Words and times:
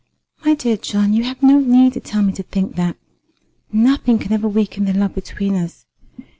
"My 0.43 0.55
dear 0.55 0.77
John, 0.77 1.13
you 1.13 1.23
have 1.25 1.43
no 1.43 1.59
need 1.59 1.93
to 1.93 1.99
tell 1.99 2.23
me 2.23 2.33
to 2.33 2.41
think 2.41 2.75
that. 2.75 2.97
Nothing 3.71 4.17
can 4.17 4.33
ever 4.33 4.47
weaken 4.47 4.85
the 4.85 4.93
love 4.93 5.13
between 5.13 5.53
us. 5.53 5.85